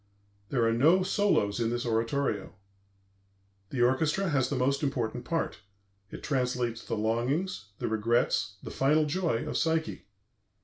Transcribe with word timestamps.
There 0.49 0.65
are 0.65 0.73
no 0.73 1.03
solos 1.03 1.59
in 1.59 1.69
this 1.69 1.85
oratorio. 1.85 2.55
The 3.69 3.83
orchestra 3.83 4.29
has 4.29 4.49
the 4.49 4.55
most 4.55 4.81
important 4.81 5.25
part; 5.25 5.59
it 6.09 6.23
translates 6.23 6.83
the 6.83 6.97
longings, 6.97 7.65
the 7.77 7.87
regrets, 7.87 8.55
the 8.63 8.71
final 8.71 9.05
joy 9.05 9.45
of 9.45 9.57
Psyche.... 9.57 10.07